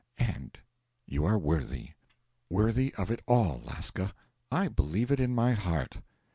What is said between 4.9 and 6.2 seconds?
it in my heart.'